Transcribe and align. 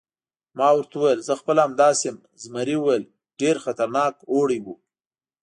ما 0.57 0.67
ورته 0.75 0.95
وویل: 0.97 1.19
زه 1.27 1.33
خپله 1.41 1.59
همداسې 1.67 2.03
یم، 2.07 2.17
زمري 2.41 2.75
وویل: 2.77 3.03
ډېر 3.39 3.55
خطرناک 3.65 4.15
اوړی 4.33 4.59
و. 4.61 4.67